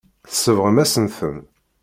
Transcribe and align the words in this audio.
Tsebɣem-asen-ten. 0.31 1.37